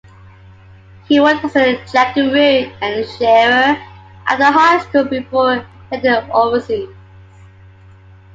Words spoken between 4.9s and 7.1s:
before heading overseas.